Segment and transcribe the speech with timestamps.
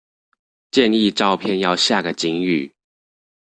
[0.71, 2.71] 建議照片要下個警語